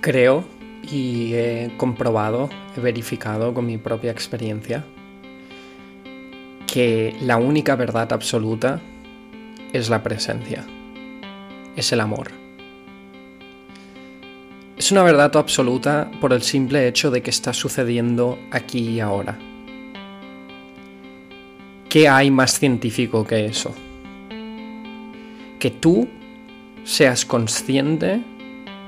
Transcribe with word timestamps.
Creo 0.00 0.44
y 0.82 1.34
he 1.34 1.72
comprobado, 1.76 2.48
he 2.76 2.80
verificado 2.80 3.52
con 3.52 3.66
mi 3.66 3.76
propia 3.76 4.10
experiencia 4.10 4.84
que 6.66 7.14
la 7.20 7.36
única 7.36 7.76
verdad 7.76 8.12
absoluta 8.12 8.80
es 9.72 9.90
la 9.90 10.02
presencia, 10.02 10.64
es 11.76 11.92
el 11.92 12.00
amor. 12.00 12.30
Es 14.78 14.90
una 14.90 15.02
verdad 15.02 15.36
absoluta 15.36 16.10
por 16.20 16.32
el 16.32 16.40
simple 16.40 16.88
hecho 16.88 17.10
de 17.10 17.22
que 17.22 17.28
está 17.28 17.52
sucediendo 17.52 18.38
aquí 18.50 18.78
y 18.78 19.00
ahora. 19.00 19.38
¿Qué 21.90 22.08
hay 22.08 22.30
más 22.30 22.58
científico 22.58 23.26
que 23.26 23.44
eso? 23.44 23.74
Que 25.58 25.70
tú 25.70 26.08
seas 26.84 27.26
consciente 27.26 28.22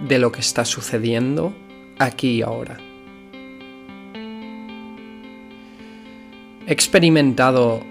de 0.03 0.19
lo 0.19 0.33
que 0.33 0.41
está 0.41 0.65
sucediendo 0.65 1.55
aquí 1.99 2.39
y 2.39 2.43
ahora. 2.43 2.79
He 6.67 6.73
experimentado 6.73 7.83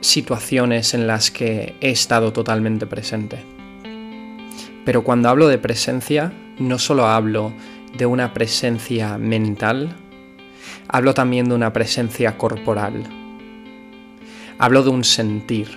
situaciones 0.00 0.94
en 0.94 1.06
las 1.06 1.30
que 1.30 1.74
he 1.80 1.90
estado 1.90 2.32
totalmente 2.32 2.86
presente. 2.86 3.44
Pero 4.84 5.04
cuando 5.04 5.28
hablo 5.28 5.48
de 5.48 5.58
presencia, 5.58 6.32
no 6.58 6.78
solo 6.78 7.06
hablo 7.06 7.52
de 7.96 8.06
una 8.06 8.32
presencia 8.32 9.18
mental, 9.18 9.96
hablo 10.88 11.12
también 11.12 11.48
de 11.48 11.54
una 11.54 11.72
presencia 11.72 12.38
corporal. 12.38 13.04
Hablo 14.58 14.82
de 14.82 14.90
un 14.90 15.04
sentir, 15.04 15.68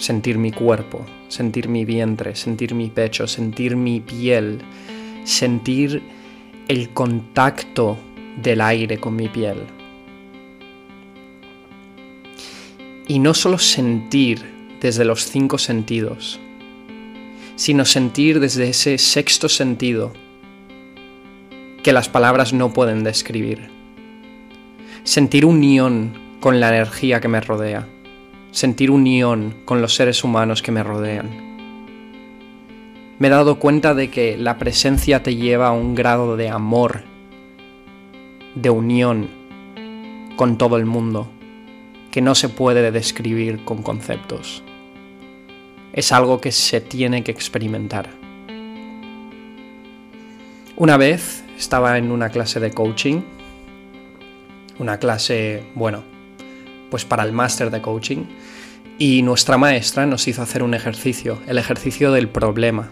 sentir 0.00 0.38
mi 0.38 0.50
cuerpo, 0.50 1.04
sentir 1.28 1.68
mi 1.68 1.84
vientre, 1.84 2.34
sentir 2.34 2.74
mi 2.74 2.88
pecho, 2.88 3.26
sentir 3.26 3.76
mi 3.76 4.00
piel, 4.00 4.58
sentir 5.24 6.02
el 6.68 6.90
contacto 6.90 7.98
del 8.42 8.62
aire 8.62 8.98
con 8.98 9.14
mi 9.14 9.28
piel. 9.28 9.58
Y 13.06 13.18
no 13.18 13.34
solo 13.34 13.58
sentir 13.58 14.42
desde 14.80 15.04
los 15.04 15.26
cinco 15.26 15.58
sentidos, 15.58 16.40
sino 17.56 17.84
sentir 17.84 18.40
desde 18.40 18.70
ese 18.70 18.96
sexto 18.96 19.50
sentido 19.50 20.14
que 21.82 21.92
las 21.92 22.08
palabras 22.08 22.54
no 22.54 22.72
pueden 22.72 23.04
describir. 23.04 23.68
Sentir 25.04 25.44
unión 25.44 26.12
con 26.40 26.58
la 26.58 26.68
energía 26.68 27.20
que 27.20 27.28
me 27.28 27.40
rodea. 27.40 27.86
Sentir 28.50 28.90
unión 28.90 29.54
con 29.64 29.80
los 29.80 29.94
seres 29.94 30.24
humanos 30.24 30.62
que 30.62 30.72
me 30.72 30.82
rodean 30.82 31.50
me 33.20 33.26
he 33.26 33.30
dado 33.30 33.58
cuenta 33.58 33.94
de 33.94 34.08
que 34.08 34.38
la 34.38 34.56
presencia 34.56 35.22
te 35.22 35.36
lleva 35.36 35.68
a 35.68 35.72
un 35.72 35.94
grado 35.94 36.38
de 36.38 36.48
amor, 36.48 37.02
de 38.54 38.70
unión 38.70 39.28
con 40.36 40.56
todo 40.56 40.78
el 40.78 40.86
mundo, 40.86 41.30
que 42.10 42.22
no 42.22 42.34
se 42.34 42.48
puede 42.48 42.90
describir 42.90 43.62
con 43.66 43.82
conceptos. 43.82 44.62
Es 45.92 46.12
algo 46.12 46.40
que 46.40 46.50
se 46.50 46.80
tiene 46.80 47.22
que 47.22 47.30
experimentar. 47.30 48.08
Una 50.76 50.96
vez 50.96 51.44
estaba 51.58 51.98
en 51.98 52.12
una 52.12 52.30
clase 52.30 52.58
de 52.58 52.70
coaching, 52.70 53.20
una 54.78 54.96
clase, 54.96 55.62
bueno, 55.74 56.04
pues 56.90 57.04
para 57.04 57.22
el 57.22 57.32
máster 57.32 57.70
de 57.70 57.80
coaching, 57.80 58.24
y 58.98 59.22
nuestra 59.22 59.56
maestra 59.56 60.04
nos 60.04 60.28
hizo 60.28 60.42
hacer 60.42 60.62
un 60.62 60.74
ejercicio, 60.74 61.38
el 61.46 61.56
ejercicio 61.56 62.12
del 62.12 62.28
problema. 62.28 62.90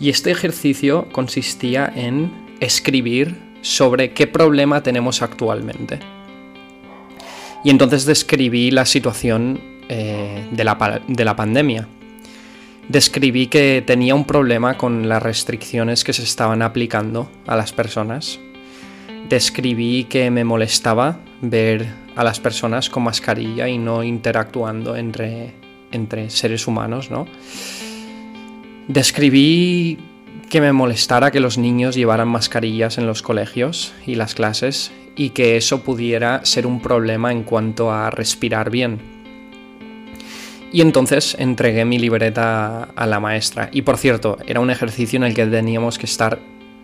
Y 0.00 0.08
este 0.08 0.30
ejercicio 0.30 1.08
consistía 1.12 1.92
en 1.94 2.32
escribir 2.60 3.36
sobre 3.60 4.12
qué 4.12 4.26
problema 4.26 4.82
tenemos 4.82 5.22
actualmente. 5.22 6.00
Y 7.64 7.70
entonces 7.70 8.06
describí 8.06 8.70
la 8.70 8.86
situación 8.86 9.60
eh, 9.88 10.48
de, 10.50 10.64
la, 10.64 11.02
de 11.06 11.24
la 11.24 11.36
pandemia. 11.36 11.86
Describí 12.88 13.46
que 13.46 13.84
tenía 13.86 14.14
un 14.14 14.24
problema 14.24 14.76
con 14.76 15.08
las 15.08 15.22
restricciones 15.22 16.02
que 16.02 16.12
se 16.12 16.24
estaban 16.24 16.62
aplicando 16.62 17.30
a 17.46 17.56
las 17.56 17.72
personas. 17.72 18.40
Describí 19.28 20.04
que 20.04 20.30
me 20.30 20.44
molestaba 20.44 21.20
ver 21.40 22.01
a 22.16 22.24
las 22.24 22.40
personas 22.40 22.90
con 22.90 23.04
mascarilla 23.04 23.68
y 23.68 23.78
no 23.78 24.02
interactuando 24.02 24.96
entre, 24.96 25.54
entre 25.90 26.30
seres 26.30 26.66
humanos, 26.66 27.10
¿no? 27.10 27.26
Describí 28.88 29.98
que 30.50 30.60
me 30.60 30.72
molestara 30.72 31.30
que 31.30 31.40
los 31.40 31.56
niños 31.56 31.94
llevaran 31.94 32.28
mascarillas 32.28 32.98
en 32.98 33.06
los 33.06 33.22
colegios 33.22 33.94
y 34.06 34.16
las 34.16 34.34
clases 34.34 34.92
y 35.16 35.30
que 35.30 35.56
eso 35.56 35.82
pudiera 35.82 36.44
ser 36.44 36.66
un 36.66 36.80
problema 36.80 37.32
en 37.32 37.42
cuanto 37.42 37.92
a 37.92 38.10
respirar 38.10 38.70
bien. 38.70 38.98
Y 40.72 40.80
entonces 40.80 41.36
entregué 41.38 41.84
mi 41.84 41.98
libreta 41.98 42.84
a 42.84 43.06
la 43.06 43.20
maestra. 43.20 43.68
Y 43.72 43.82
por 43.82 43.98
cierto, 43.98 44.38
era 44.46 44.60
un 44.60 44.70
ejercicio 44.70 45.18
en 45.18 45.24
el 45.24 45.34
que 45.34 45.46
teníamos 45.46 45.98
que 45.98 46.06
estar 46.06 46.38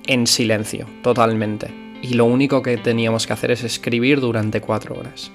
en 0.07 0.27
silencio, 0.27 0.87
totalmente. 1.03 1.88
Y 2.03 2.15
lo 2.15 2.25
único 2.25 2.63
que 2.63 2.77
teníamos 2.77 3.27
que 3.27 3.33
hacer 3.33 3.51
es 3.51 3.65
escribir 3.65 4.21
durante 4.21 4.61
cuatro 4.61 4.97
horas. 4.97 5.31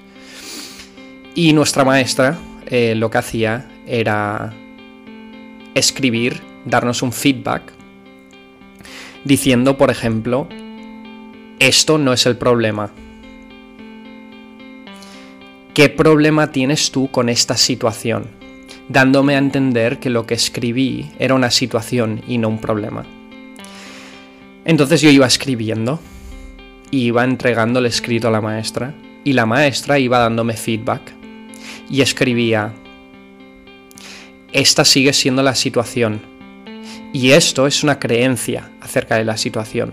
Y 1.34 1.52
nuestra 1.52 1.84
maestra 1.84 2.38
eh, 2.66 2.94
lo 2.94 3.10
que 3.10 3.18
hacía 3.18 3.68
era 3.86 4.54
escribir 5.74 6.40
darnos 6.64 7.02
un 7.02 7.12
feedback 7.12 7.72
diciendo, 9.24 9.76
por 9.76 9.90
ejemplo, 9.90 10.48
esto 11.58 11.98
no 11.98 12.12
es 12.12 12.26
el 12.26 12.36
problema. 12.36 12.90
¿Qué 15.74 15.88
problema 15.88 16.52
tienes 16.52 16.92
tú 16.92 17.10
con 17.10 17.28
esta 17.28 17.56
situación? 17.56 18.26
Dándome 18.88 19.34
a 19.34 19.38
entender 19.38 19.98
que 19.98 20.10
lo 20.10 20.26
que 20.26 20.34
escribí 20.34 21.10
era 21.18 21.34
una 21.34 21.50
situación 21.50 22.22
y 22.28 22.38
no 22.38 22.48
un 22.48 22.60
problema. 22.60 23.04
Entonces 24.64 25.00
yo 25.00 25.10
iba 25.10 25.26
escribiendo, 25.26 26.00
iba 27.02 27.24
entregando 27.24 27.78
el 27.78 27.86
escrito 27.86 28.28
a 28.28 28.30
la 28.30 28.40
maestra 28.40 28.94
y 29.24 29.32
la 29.32 29.46
maestra 29.46 29.98
iba 29.98 30.18
dándome 30.18 30.54
feedback 30.54 31.12
y 31.90 32.00
escribía, 32.00 32.72
esta 34.52 34.84
sigue 34.84 35.12
siendo 35.12 35.42
la 35.42 35.54
situación, 35.54 36.20
y 37.12 37.30
esto 37.30 37.66
es 37.66 37.84
una 37.84 37.98
creencia 37.98 38.70
acerca 38.80 39.16
de 39.16 39.24
la 39.24 39.36
situación. 39.36 39.92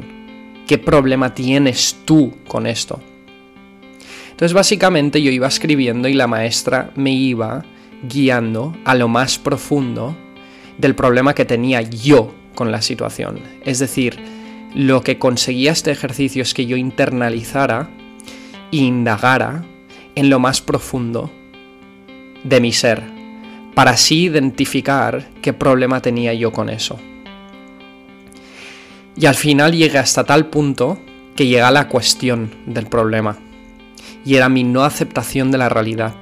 ¿Qué 0.68 0.78
problema 0.78 1.34
tienes 1.36 1.98
tú 2.06 2.34
con 2.48 2.66
esto? 2.66 3.00
Entonces 4.32 4.54
básicamente 4.54 5.22
yo 5.22 5.32
iba 5.32 5.48
escribiendo 5.48 6.08
y 6.08 6.14
la 6.14 6.26
maestra 6.26 6.90
me 6.96 7.12
iba 7.12 7.64
guiando 8.02 8.76
a 8.86 8.96
lo 8.96 9.08
más 9.08 9.38
profundo 9.38 10.18
del 10.80 10.96
problema 10.96 11.36
que 11.36 11.46
tenía 11.46 11.82
yo 11.82 12.34
con 12.56 12.72
la 12.72 12.82
situación. 12.82 13.40
Es 13.64 13.78
decir, 13.78 14.18
lo 14.74 15.04
que 15.04 15.20
conseguía 15.20 15.72
este 15.72 15.92
ejercicio 15.92 16.42
es 16.42 16.54
que 16.54 16.66
yo 16.66 16.78
internalizara 16.78 17.90
e 18.72 18.78
indagara 18.78 19.66
en 20.16 20.30
lo 20.30 20.40
más 20.40 20.62
profundo 20.62 21.32
de 22.44 22.62
mi 22.62 22.72
ser, 22.72 23.04
para 23.76 23.92
así 23.92 24.24
identificar 24.24 25.28
qué 25.42 25.54
problema 25.54 26.02
tenía 26.02 26.34
yo 26.34 26.52
con 26.52 26.70
eso. 26.70 27.00
Y 29.16 29.26
al 29.26 29.36
final 29.36 29.74
llegué 29.74 29.98
hasta 29.98 30.24
tal 30.24 30.48
punto 30.48 31.00
que 31.36 31.48
llega 31.48 31.70
la 31.72 31.88
cuestión 31.88 32.52
del 32.66 32.88
problema. 32.88 33.38
Y 34.26 34.36
era 34.36 34.50
mi 34.50 34.64
no 34.64 34.84
aceptación 34.84 35.52
de 35.52 35.58
la 35.58 35.70
realidad. 35.70 36.16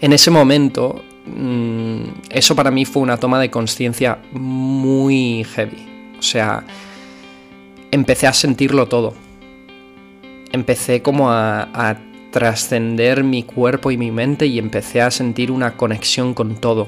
En 0.00 0.12
ese 0.12 0.30
momento, 0.30 1.02
mm, 1.26 2.02
eso 2.30 2.54
para 2.56 2.70
mí 2.70 2.84
fue 2.84 3.02
una 3.02 3.16
toma 3.16 3.40
de 3.40 3.50
conciencia 3.50 4.18
muy 4.32 5.44
heavy. 5.44 5.89
O 6.20 6.22
sea, 6.22 6.62
empecé 7.90 8.28
a 8.28 8.32
sentirlo 8.32 8.86
todo. 8.86 9.14
Empecé 10.52 11.02
como 11.02 11.30
a, 11.30 11.98
trascender 12.30 13.24
mi 13.24 13.42
cuerpo 13.42 13.90
y 13.90 13.96
mi 13.96 14.12
mente 14.12 14.46
y 14.46 14.60
empecé 14.60 15.00
a 15.00 15.10
sentir 15.10 15.50
una 15.50 15.76
conexión 15.76 16.32
con 16.32 16.54
todo. 16.54 16.86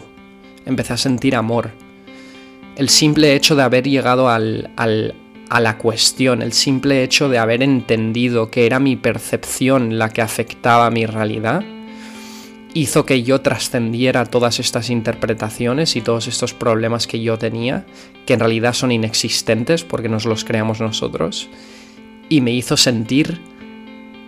Empecé 0.67 0.93
a 0.93 0.96
sentir 0.96 1.34
amor 1.34 1.73
el 2.76 2.88
simple 2.88 3.34
hecho 3.34 3.55
de 3.55 3.62
haber 3.62 3.88
llegado 3.88 4.29
al, 4.29 4.70
a 4.76 5.61
la 5.61 5.79
cuestión, 5.79 6.43
el 6.43 6.52
simple 6.52 7.02
hecho 7.02 7.29
de 7.29 7.38
haber 7.38 7.62
entendido 7.62 8.50
que 8.50 8.67
era 8.67 8.79
mi 8.79 8.96
percepción 8.96 9.99
la 9.99 10.08
que 10.08 10.23
afectaba 10.23 10.90
mi 10.90 11.06
realidad, 11.06 11.62
hizo 12.74 13.04
que 13.04 13.22
yo 13.22 13.40
trascendiera 13.40 14.24
todas 14.24 14.60
estas 14.60 14.90
interpretaciones 14.90 15.96
y 15.96 16.00
todos 16.00 16.26
estos 16.28 16.54
problemas 16.54 17.06
que 17.06 17.20
yo 17.20 17.38
tenía, 17.38 17.86
que 18.26 18.34
en 18.34 18.40
realidad 18.40 18.72
son 18.72 18.92
inexistentes 18.92 19.84
porque 19.84 20.08
nos 20.08 20.24
los 20.24 20.44
creamos 20.44 20.80
nosotros, 20.80 21.48
y 22.28 22.40
me 22.40 22.52
hizo 22.52 22.76
sentir 22.76 23.40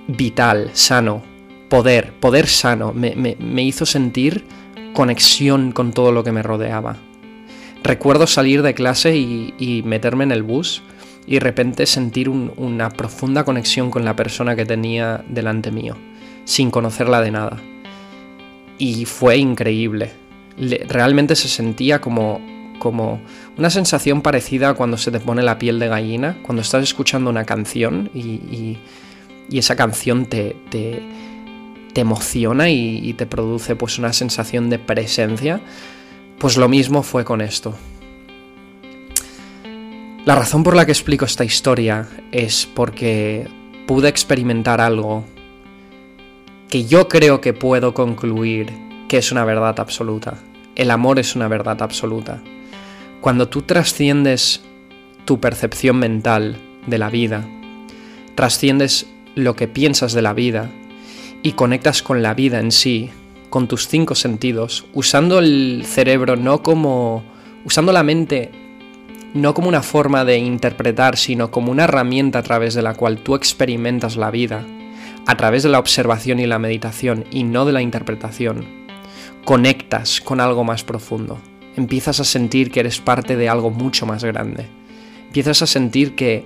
vital, 0.08 0.70
sano, 0.74 1.22
poder, 1.68 2.12
poder 2.20 2.46
sano, 2.46 2.92
me 2.92 3.62
hizo 3.62 3.86
sentir 3.86 4.44
conexión 4.92 5.72
con 5.72 5.92
todo 5.92 6.12
lo 6.12 6.22
que 6.22 6.32
me 6.32 6.42
rodeaba 6.42 6.96
Recuerdo 7.84 8.26
salir 8.26 8.62
de 8.62 8.72
clase 8.72 9.14
y, 9.14 9.82
meterme 9.84 10.24
en 10.24 10.32
el 10.32 10.42
bus 10.42 10.82
y 11.26 11.34
de 11.34 11.40
repente 11.40 11.84
sentir 11.84 12.30
una 12.30 12.88
profunda 12.88 13.44
conexión 13.44 13.90
con 13.90 14.06
la 14.06 14.16
persona 14.16 14.56
que 14.56 14.64
tenía 14.64 15.22
delante 15.28 15.70
mío, 15.70 15.94
sin 16.44 16.70
conocerla 16.70 17.20
de 17.20 17.30
nada. 17.30 17.73
Y 18.78 19.04
fue 19.04 19.36
increíble. 19.36 20.12
realmente 20.88 21.36
se 21.36 21.48
sentía 21.48 22.00
como, 22.00 22.40
como 22.78 23.20
una 23.56 23.70
sensación 23.70 24.22
parecida 24.22 24.70
a 24.70 24.74
cuando 24.74 24.96
se 24.96 25.10
te 25.10 25.20
pone 25.20 25.42
la 25.42 25.58
piel 25.58 25.78
de 25.78 25.88
gallina, 25.88 26.38
cuando 26.42 26.62
estás 26.62 26.82
escuchando 26.82 27.30
una 27.30 27.44
canción 27.44 28.10
y, 28.14 28.78
esa 29.52 29.76
canción 29.76 30.26
te, 30.26 30.56
te, 30.70 31.02
emociona 32.00 32.70
y, 32.70 32.98
y, 33.08 33.12
te 33.12 33.26
produce 33.26 33.76
pues 33.76 33.98
una 33.98 34.12
sensación 34.12 34.68
de 34.68 34.80
presencia 34.80 35.60
pues 36.38 36.56
lo 36.56 36.68
mismo 36.68 37.02
fue 37.02 37.24
con 37.24 37.40
esto. 37.40 37.74
La 40.24 40.34
razón 40.34 40.62
por 40.62 40.74
la 40.74 40.86
que 40.86 40.92
explico 40.92 41.24
esta 41.24 41.44
historia 41.44 42.08
es 42.32 42.66
porque 42.66 43.46
pude 43.86 44.08
experimentar 44.08 44.80
algo 44.80 45.24
que 46.74 46.86
yo 46.86 47.06
creo 47.06 47.40
que 47.40 47.52
puedo 47.52 47.94
concluir 47.94 48.66
que 49.06 49.18
es 49.18 49.30
una 49.30 49.44
verdad 49.44 49.78
absoluta. 49.78 50.38
El 50.74 50.90
amor 50.90 51.20
es 51.20 51.36
una 51.36 51.46
verdad 51.46 51.80
absoluta. 51.80 52.42
Cuando 53.20 53.46
tú 53.46 53.62
trasciendes 53.62 54.60
tu 55.24 55.38
percepción 55.38 56.00
mental 56.00 56.56
de 56.88 56.98
la 56.98 57.10
vida, 57.10 57.46
trasciendes 58.34 59.06
lo 59.36 59.54
que 59.54 59.68
piensas 59.68 60.14
de 60.14 60.22
la 60.22 60.32
vida 60.32 60.68
y 61.44 61.52
conectas 61.52 62.02
con 62.02 62.22
la 62.24 62.34
vida 62.34 62.58
en 62.58 62.72
sí, 62.72 63.10
con 63.50 63.68
tus 63.68 63.86
cinco 63.86 64.16
sentidos, 64.16 64.84
usando 64.94 65.38
el 65.38 65.84
cerebro 65.86 66.34
no 66.34 66.64
como... 66.64 67.22
usando 67.64 67.92
la 67.92 68.02
mente 68.02 68.50
no 69.32 69.54
como 69.54 69.68
una 69.68 69.82
forma 69.82 70.24
de 70.24 70.38
interpretar, 70.38 71.16
sino 71.16 71.52
como 71.52 71.70
una 71.70 71.84
herramienta 71.84 72.40
a 72.40 72.42
través 72.42 72.74
de 72.74 72.82
la 72.82 72.94
cual 72.94 73.18
tú 73.18 73.36
experimentas 73.36 74.16
la 74.16 74.32
vida, 74.32 74.66
a 75.26 75.36
través 75.36 75.62
de 75.62 75.68
la 75.68 75.78
observación 75.78 76.40
y 76.40 76.46
la 76.46 76.58
meditación 76.58 77.24
y 77.30 77.44
no 77.44 77.64
de 77.64 77.72
la 77.72 77.82
interpretación, 77.82 78.66
conectas 79.44 80.20
con 80.20 80.40
algo 80.40 80.64
más 80.64 80.84
profundo. 80.84 81.38
Empiezas 81.76 82.20
a 82.20 82.24
sentir 82.24 82.70
que 82.70 82.80
eres 82.80 83.00
parte 83.00 83.36
de 83.36 83.48
algo 83.48 83.70
mucho 83.70 84.06
más 84.06 84.24
grande. 84.24 84.66
Empiezas 85.26 85.62
a 85.62 85.66
sentir 85.66 86.14
que 86.14 86.44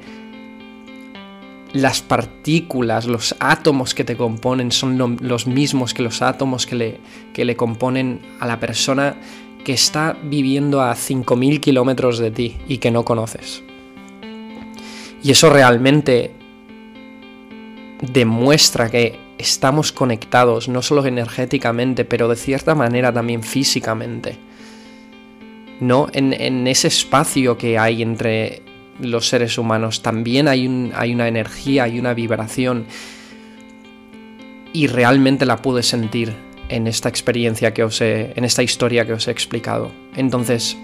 las 1.72 2.00
partículas, 2.00 3.06
los 3.06 3.36
átomos 3.40 3.94
que 3.94 4.04
te 4.04 4.16
componen 4.16 4.72
son 4.72 5.18
los 5.20 5.46
mismos 5.46 5.92
que 5.92 6.02
los 6.02 6.22
átomos 6.22 6.66
que 6.66 6.76
le, 6.76 7.00
que 7.34 7.44
le 7.44 7.56
componen 7.56 8.20
a 8.40 8.46
la 8.46 8.58
persona 8.58 9.16
que 9.64 9.74
está 9.74 10.16
viviendo 10.22 10.80
a 10.80 10.94
5.000 10.94 11.60
kilómetros 11.60 12.18
de 12.18 12.30
ti 12.30 12.56
y 12.68 12.78
que 12.78 12.90
no 12.90 13.04
conoces. 13.04 13.62
Y 15.22 15.30
eso 15.30 15.50
realmente 15.50 16.37
demuestra 18.00 18.90
que 18.90 19.18
estamos 19.38 19.92
conectados, 19.92 20.68
no 20.68 20.82
solo 20.82 21.04
energéticamente, 21.06 22.04
pero 22.04 22.28
de 22.28 22.36
cierta 22.36 22.74
manera 22.74 23.12
también 23.12 23.42
físicamente. 23.42 24.38
¿No? 25.80 26.08
En, 26.12 26.32
en 26.32 26.66
ese 26.66 26.88
espacio 26.88 27.56
que 27.56 27.78
hay 27.78 28.02
entre 28.02 28.62
los 29.00 29.28
seres 29.28 29.58
humanos. 29.58 30.02
También 30.02 30.48
hay, 30.48 30.90
hay 30.94 31.14
una 31.14 31.28
energía, 31.28 31.84
hay 31.84 31.98
una 31.98 32.14
vibración. 32.14 32.86
Y 34.72 34.86
realmente 34.86 35.46
la 35.46 35.56
pude 35.56 35.82
sentir 35.82 36.34
en 36.68 36.86
esta 36.86 37.08
experiencia 37.08 37.72
que 37.72 37.84
os 37.84 38.00
he, 38.00 38.32
en 38.36 38.44
esta 38.44 38.62
historia 38.62 39.06
que 39.06 39.12
os 39.12 39.28
he 39.28 39.30
explicado. 39.30 39.90
Entonces, 40.14 40.76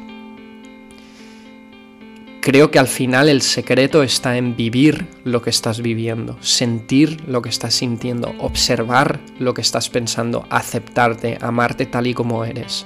creo 2.44 2.70
que 2.70 2.79
al 2.79 2.88
final 2.88 3.31
el 3.31 3.41
secreto 3.41 4.02
está 4.02 4.37
en 4.37 4.55
vivir 4.55 5.06
lo 5.25 5.41
que 5.41 5.49
estás 5.49 5.81
viviendo, 5.81 6.37
sentir 6.43 7.26
lo 7.26 7.41
que 7.41 7.49
estás 7.49 7.73
sintiendo, 7.73 8.35
observar 8.38 9.19
lo 9.38 9.55
que 9.55 9.62
estás 9.62 9.88
pensando, 9.88 10.46
aceptarte, 10.50 11.38
amarte 11.41 11.87
tal 11.87 12.06
y 12.06 12.12
como 12.12 12.44
eres. 12.44 12.85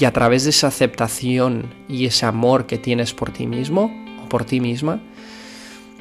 Y 0.00 0.04
a 0.04 0.12
través 0.12 0.42
de 0.42 0.50
esa 0.50 0.66
aceptación 0.66 1.72
y 1.88 2.06
ese 2.06 2.26
amor 2.26 2.66
que 2.66 2.76
tienes 2.76 3.14
por 3.14 3.30
ti 3.30 3.46
mismo, 3.46 3.94
por 4.28 4.44
ti 4.44 4.58
misma, 4.58 5.00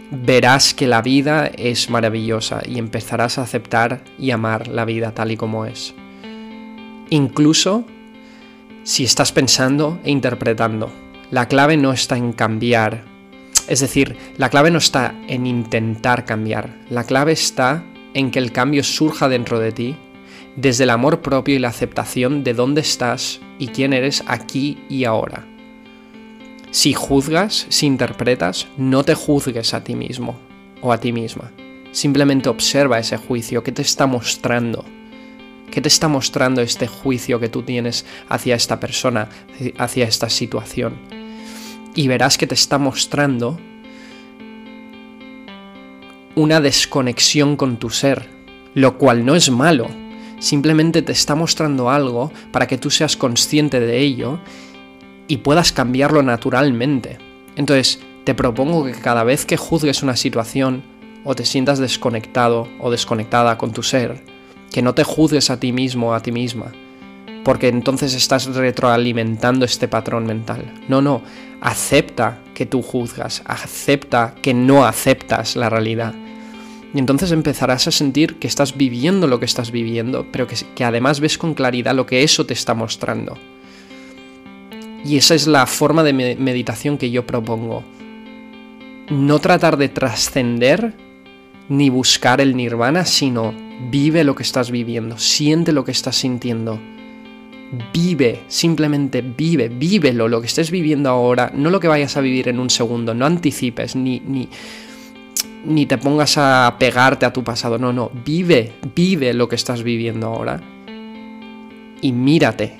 verás 0.09 0.73
que 0.73 0.87
la 0.87 1.03
vida 1.03 1.45
es 1.55 1.91
maravillosa 1.91 2.63
y 2.67 2.79
empezarás 2.79 3.37
a 3.37 3.43
aceptar 3.43 4.01
y 4.17 4.31
amar 4.31 4.69
la 4.69 4.85
vida 4.85 5.11
tal 5.11 5.31
y 5.31 5.37
como 5.37 5.67
es. 5.67 5.93
Incluso 7.11 7.85
si 8.83 9.03
estás 9.03 9.31
pensando 9.31 9.99
e 10.03 10.09
interpretando. 10.09 11.06
La 11.29 11.49
clave 11.49 11.75
no 11.75 11.91
está 11.91 12.15
en 12.15 12.31
cambiar. 12.31 13.03
Es 13.67 13.81
decir, 13.81 14.15
la 14.37 14.49
clave 14.49 14.71
no 14.71 14.77
está 14.77 15.13
en 15.27 15.45
intentar 15.45 16.23
cambiar. 16.23 16.77
La 16.89 17.03
clave 17.03 17.33
está 17.33 17.83
en 18.13 18.31
que 18.31 18.39
el 18.39 18.53
cambio 18.53 18.81
surja 18.81 19.27
dentro 19.27 19.59
de 19.59 19.73
ti, 19.73 19.97
desde 20.55 20.85
el 20.85 20.89
amor 20.89 21.21
propio 21.21 21.55
y 21.55 21.59
la 21.59 21.67
aceptación 21.67 22.45
de 22.45 22.53
dónde 22.53 22.79
estás 22.79 23.41
y 23.59 23.67
quién 23.67 23.91
eres 23.91 24.23
aquí 24.25 24.77
y 24.87 25.03
ahora. 25.03 25.45
Si 26.71 26.93
juzgas, 26.93 27.65
si 27.67 27.87
interpretas, 27.87 28.67
no 28.77 29.03
te 29.03 29.13
juzgues 29.13 29.73
a 29.73 29.83
ti 29.83 29.95
mismo 29.95 30.39
o 30.81 30.93
a 30.93 30.97
ti 30.97 31.11
misma. 31.11 31.51
Simplemente 31.91 32.47
observa 32.47 32.99
ese 32.99 33.17
juicio, 33.17 33.63
¿qué 33.63 33.73
te 33.73 33.81
está 33.81 34.07
mostrando? 34.07 34.85
¿Qué 35.71 35.81
te 35.81 35.89
está 35.89 36.07
mostrando 36.07 36.61
este 36.61 36.87
juicio 36.87 37.41
que 37.41 37.49
tú 37.49 37.63
tienes 37.63 38.05
hacia 38.29 38.55
esta 38.55 38.79
persona, 38.79 39.27
hacia 39.77 40.05
esta 40.05 40.29
situación? 40.29 41.16
Y 41.97 42.07
verás 42.07 42.37
que 42.37 42.45
te 42.45 42.53
está 42.53 42.77
mostrando 42.77 43.59
una 46.35 46.61
desconexión 46.61 47.55
con 47.55 47.77
tu 47.77 47.89
ser, 47.89 48.29
lo 48.75 48.99
cual 48.99 49.25
no 49.25 49.33
es 49.33 49.49
malo, 49.49 49.87
simplemente 50.37 51.01
te 51.01 51.11
está 51.11 51.33
mostrando 51.33 51.89
algo 51.89 52.31
para 52.51 52.67
que 52.67 52.77
tú 52.77 52.91
seas 52.91 53.17
consciente 53.17 53.79
de 53.79 53.97
ello 53.97 54.39
y 55.27 55.37
puedas 55.37 55.71
cambiarlo 55.71 56.21
naturalmente. 56.21 57.17
Entonces, 57.55 57.99
te 58.25 58.35
propongo 58.35 58.85
que 58.85 58.91
cada 58.91 59.23
vez 59.23 59.47
que 59.47 59.57
juzgues 59.57 60.03
una 60.03 60.15
situación 60.15 60.83
o 61.23 61.33
te 61.33 61.45
sientas 61.45 61.79
desconectado 61.79 62.67
o 62.79 62.91
desconectada 62.91 63.57
con 63.57 63.71
tu 63.71 63.81
ser, 63.81 64.23
que 64.71 64.83
no 64.83 64.93
te 64.93 65.03
juzgues 65.03 65.49
a 65.49 65.59
ti 65.59 65.71
mismo 65.71 66.09
o 66.09 66.13
a 66.13 66.21
ti 66.21 66.31
misma, 66.31 66.71
porque 67.47 67.69
entonces 67.69 68.13
estás 68.13 68.53
retroalimentando 68.53 69.63
este 69.63 69.87
patrón 69.87 70.25
mental. 70.25 70.69
No, 70.89 71.01
no, 71.01 71.21
acepta 71.61 72.39
que 72.53 72.65
tú 72.65 72.81
juzgas, 72.81 73.41
acepta 73.45 74.35
que 74.41 74.53
no 74.53 74.85
aceptas 74.85 75.55
la 75.55 75.69
realidad. 75.69 76.13
Y 76.93 76.99
entonces 76.99 77.31
empezarás 77.31 77.87
a 77.87 77.91
sentir 77.91 78.37
que 78.37 78.47
estás 78.47 78.75
viviendo 78.75 79.27
lo 79.27 79.39
que 79.39 79.45
estás 79.45 79.71
viviendo, 79.71 80.25
pero 80.29 80.45
que, 80.45 80.83
además 80.83 81.21
ves 81.21 81.37
con 81.37 81.53
claridad 81.53 81.95
lo 81.95 82.05
que 82.05 82.21
eso 82.21 82.45
te 82.45 82.53
está 82.53 82.73
mostrando. 82.73 83.37
Y 85.05 85.15
esa 85.15 85.33
es 85.33 85.47
la 85.47 85.67
forma 85.67 86.03
de 86.03 86.11
meditación 86.11 86.97
que 86.97 87.11
yo 87.11 87.25
propongo. 87.25 87.81
No 89.09 89.39
tratar 89.39 89.77
de 89.77 89.87
trascender 89.87 90.95
ni 91.69 91.89
buscar 91.89 92.41
el 92.41 92.57
nirvana, 92.57 93.05
sino 93.05 93.53
vive 93.89 94.25
lo 94.25 94.35
que 94.35 94.43
estás 94.43 94.69
viviendo, 94.69 95.17
siente 95.17 95.71
lo 95.71 95.85
que 95.85 95.91
estás 95.91 96.17
sintiendo. 96.17 96.77
Vive, 97.93 98.43
simplemente 98.47 99.21
vive, 99.21 99.67
vívelo, 99.67 100.27
lo 100.27 100.39
que 100.39 100.47
estés 100.47 100.71
viviendo 100.71 101.09
ahora, 101.09 101.51
no 101.53 101.69
lo 101.69 101.79
que 101.79 101.89
vayas 101.89 102.15
a 102.15 102.21
vivir 102.21 102.47
en 102.47 102.59
un 102.59 102.69
segundo, 102.69 103.13
no 103.13 103.25
anticipes, 103.25 103.95
ni, 103.95 104.21
ni, 104.21 104.47
ni 105.65 105.85
te 105.85 105.97
pongas 105.97 106.37
a 106.37 106.77
pegarte 106.79 107.25
a 107.25 107.33
tu 107.33 107.43
pasado, 107.43 107.77
no, 107.77 107.91
no, 107.91 108.09
vive, 108.25 108.73
vive 108.95 109.33
lo 109.33 109.49
que 109.49 109.55
estás 109.55 109.83
viviendo 109.83 110.27
ahora 110.27 110.61
y 112.01 112.11
mírate, 112.13 112.77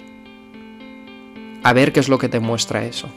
a 1.64 1.74
ver 1.74 1.92
qué 1.92 2.00
es 2.00 2.08
lo 2.08 2.18
que 2.18 2.30
te 2.30 2.40
muestra 2.40 2.86
eso. 2.86 3.10